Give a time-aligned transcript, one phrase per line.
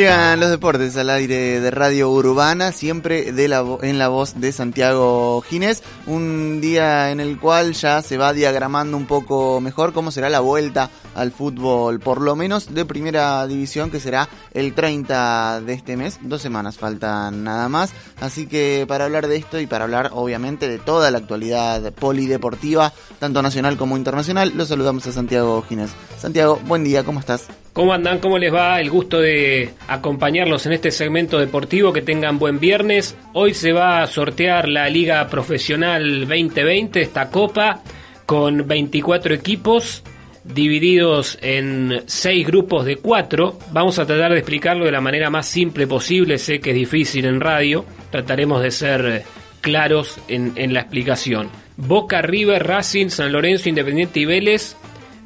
[0.00, 4.50] Llegan los deportes al aire de Radio Urbana, siempre de la en la voz de
[4.50, 5.82] Santiago Ginés.
[6.06, 10.40] Un día en el cual ya se va diagramando un poco mejor cómo será la
[10.40, 10.88] vuelta
[11.20, 16.18] al fútbol, por lo menos de primera división, que será el 30 de este mes.
[16.22, 17.92] Dos semanas faltan nada más.
[18.20, 22.92] Así que para hablar de esto y para hablar, obviamente, de toda la actualidad polideportiva,
[23.18, 25.90] tanto nacional como internacional, lo saludamos a Santiago Ginés.
[26.18, 27.48] Santiago, buen día, ¿cómo estás?
[27.74, 28.18] ¿Cómo andan?
[28.18, 28.80] ¿Cómo les va?
[28.80, 31.92] El gusto de acompañarlos en este segmento deportivo.
[31.92, 33.14] Que tengan buen viernes.
[33.34, 37.82] Hoy se va a sortear la Liga Profesional 2020, esta copa,
[38.24, 40.02] con 24 equipos
[40.44, 43.58] divididos en 6 grupos de 4.
[43.72, 46.38] Vamos a tratar de explicarlo de la manera más simple posible.
[46.38, 47.84] Sé que es difícil en radio.
[48.10, 49.24] Trataremos de ser
[49.60, 51.48] claros en, en la explicación.
[51.76, 54.76] Boca, River, Racing, San Lorenzo, Independiente y Vélez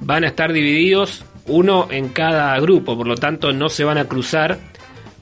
[0.00, 4.06] van a estar divididos uno en cada grupo, por lo tanto no se van a
[4.06, 4.58] cruzar,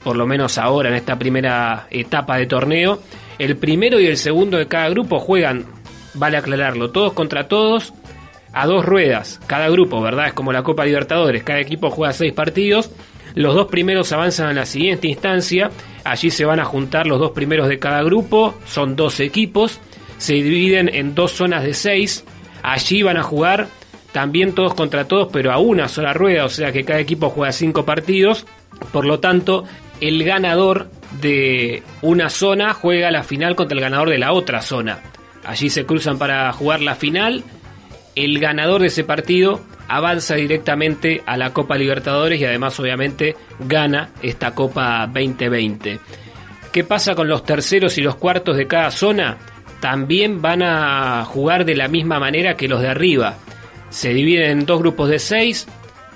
[0.03, 3.01] por lo menos ahora en esta primera etapa de torneo.
[3.39, 5.65] El primero y el segundo de cada grupo juegan,
[6.13, 7.93] vale aclararlo, todos contra todos,
[8.53, 10.27] a dos ruedas, cada grupo, ¿verdad?
[10.27, 12.91] Es como la Copa Libertadores, cada equipo juega seis partidos.
[13.35, 15.71] Los dos primeros avanzan a la siguiente instancia,
[16.03, 19.79] allí se van a juntar los dos primeros de cada grupo, son dos equipos,
[20.17, 22.25] se dividen en dos zonas de seis,
[22.61, 23.67] allí van a jugar
[24.11, 27.51] también todos contra todos, pero a una sola rueda, o sea que cada equipo juega
[27.51, 28.45] cinco partidos.
[28.91, 29.63] Por lo tanto,
[29.99, 34.99] el ganador de una zona juega la final contra el ganador de la otra zona.
[35.43, 37.43] Allí se cruzan para jugar la final.
[38.15, 44.09] El ganador de ese partido avanza directamente a la Copa Libertadores y además obviamente gana
[44.21, 45.99] esta Copa 2020.
[46.71, 49.37] ¿Qué pasa con los terceros y los cuartos de cada zona?
[49.79, 53.35] También van a jugar de la misma manera que los de arriba.
[53.89, 55.67] Se dividen en dos grupos de seis,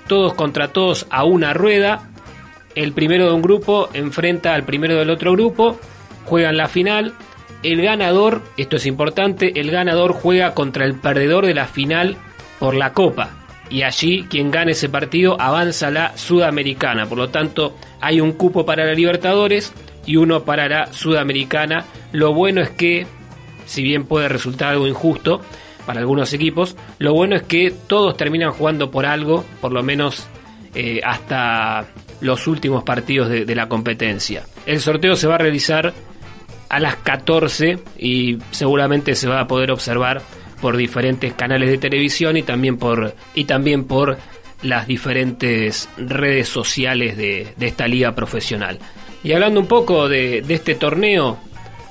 [0.08, 2.10] todos contra todos a una rueda.
[2.74, 5.78] El primero de un grupo enfrenta al primero del otro grupo,
[6.24, 7.14] juegan la final.
[7.62, 12.16] El ganador, esto es importante, el ganador juega contra el perdedor de la final
[12.58, 13.30] por la Copa.
[13.70, 17.06] Y allí quien gane ese partido avanza a la Sudamericana.
[17.06, 19.72] Por lo tanto, hay un cupo para la Libertadores
[20.06, 21.84] y uno para la Sudamericana.
[22.12, 23.06] Lo bueno es que,
[23.66, 25.42] si bien puede resultar algo injusto,
[25.88, 26.76] para algunos equipos.
[26.98, 30.26] Lo bueno es que todos terminan jugando por algo, por lo menos
[30.74, 31.86] eh, hasta
[32.20, 34.44] los últimos partidos de, de, la competencia.
[34.66, 35.94] El sorteo se va a realizar
[36.68, 40.22] a las 14 y seguramente se va a poder observar
[40.60, 44.18] por diferentes canales de televisión y también por, y también por
[44.62, 48.78] las diferentes redes sociales de, esta liga profesional.
[49.22, 51.38] Y hablando un poco de, de este torneo,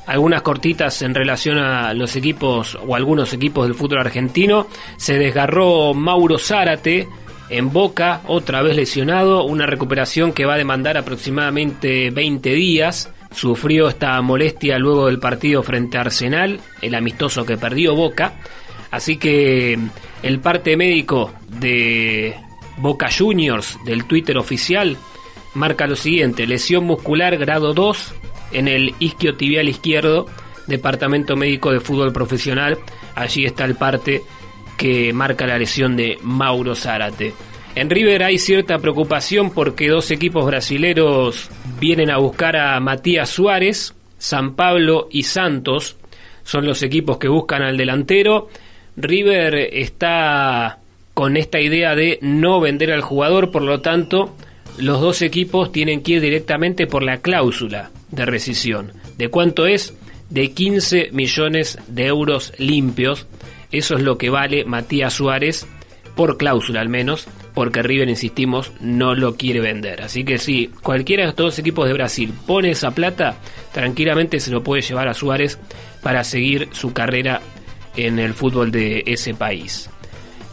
[0.06, 4.68] algunas cortitas en relación a los equipos o algunos equipos del fútbol argentino.
[4.98, 7.08] Se desgarró Mauro Zárate
[7.50, 13.12] en Boca, otra vez lesionado, una recuperación que va a demandar aproximadamente 20 días.
[13.38, 18.34] Sufrió esta molestia luego del partido frente a Arsenal, el amistoso que perdió Boca.
[18.90, 19.78] Así que
[20.24, 22.34] el parte médico de
[22.78, 24.98] Boca Juniors del Twitter oficial
[25.54, 28.16] marca lo siguiente, lesión muscular grado 2
[28.54, 30.26] en el isquiotibial izquierdo,
[30.66, 32.80] Departamento Médico de Fútbol Profesional.
[33.14, 34.24] Allí está el parte
[34.78, 37.36] que marca la lesión de Mauro Zárate.
[37.78, 41.48] En River hay cierta preocupación porque dos equipos brasileros
[41.80, 45.96] vienen a buscar a Matías Suárez, San Pablo y Santos.
[46.44, 48.50] Son los equipos que buscan al delantero.
[48.96, 50.80] River está
[51.14, 54.36] con esta idea de no vender al jugador, por lo tanto,
[54.80, 58.92] los dos equipos tienen que ir directamente por la cláusula de rescisión.
[59.20, 59.96] ¿De cuánto es?
[60.32, 63.28] De 15 millones de euros limpios.
[63.72, 65.68] Eso es lo que vale Matías Suárez,
[66.16, 67.28] por cláusula al menos,
[67.58, 70.04] porque River, insistimos, no lo quiere vender.
[70.04, 73.38] Así que si cualquiera de estos dos equipos de Brasil pone esa plata,
[73.72, 75.58] tranquilamente se lo puede llevar a Suárez
[76.04, 77.42] para seguir su carrera
[77.96, 79.90] en el fútbol de ese país.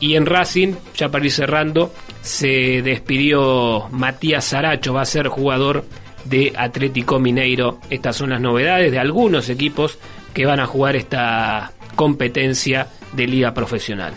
[0.01, 1.93] Y en Racing, ya para ir cerrando,
[2.23, 5.85] se despidió Matías Saracho, va a ser jugador
[6.25, 7.81] de Atlético Mineiro.
[7.91, 9.99] Estas son las novedades de algunos equipos
[10.33, 14.15] que van a jugar esta competencia de liga profesional.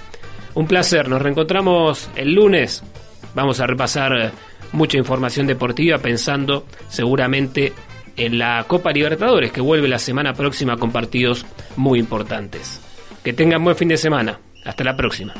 [0.58, 2.82] Un placer, nos reencontramos el lunes.
[3.36, 4.32] Vamos a repasar
[4.72, 7.74] mucha información deportiva pensando seguramente
[8.16, 11.46] en la Copa Libertadores, que vuelve la semana próxima con partidos
[11.76, 12.82] muy importantes.
[13.24, 14.40] Que tengan buen fin de semana.
[14.66, 15.36] Hasta la próxima.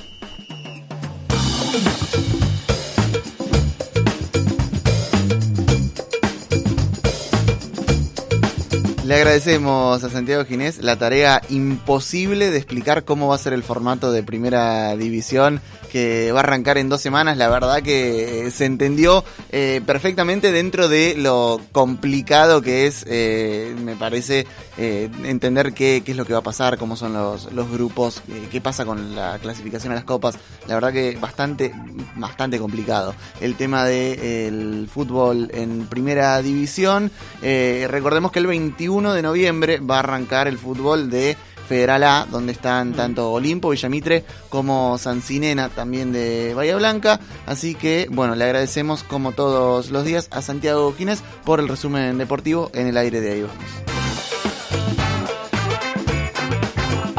[9.08, 13.64] Le agradecemos a Santiago Ginés la tarea imposible de explicar cómo va a ser el
[13.64, 15.62] formato de primera división
[16.34, 17.38] va a arrancar en dos semanas.
[17.38, 23.96] La verdad que se entendió eh, perfectamente dentro de lo complicado que es, eh, me
[23.96, 24.46] parece,
[24.78, 28.22] eh, entender qué, es lo que va a pasar, cómo son los grupos,
[28.52, 30.38] qué pasa con la clasificación a las copas.
[30.68, 31.74] La verdad que bastante,
[32.16, 33.16] bastante complicado.
[33.40, 37.12] El tema del fútbol en primera división.
[37.42, 42.54] recordemos que el 21 de noviembre va a arrancar el fútbol de Federal A, donde
[42.54, 47.20] están tanto Olimpo, Villamitre como Sancinena, también de Bahía Blanca.
[47.46, 52.18] Así que, bueno, le agradecemos como todos los días a Santiago Ginés por el resumen
[52.18, 53.46] deportivo en el aire de ahí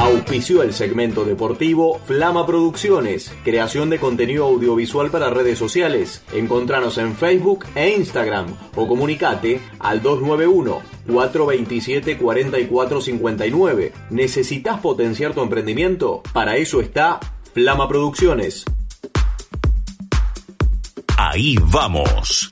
[0.09, 6.23] Auspició el segmento deportivo Flama Producciones, creación de contenido audiovisual para redes sociales.
[6.33, 13.93] Encontranos en Facebook e Instagram o comunicate al 291 427 4459.
[14.09, 16.23] ¿Necesitas potenciar tu emprendimiento?
[16.33, 17.19] Para eso está
[17.53, 18.65] Flama Producciones.
[21.17, 22.47] Ahí vamos.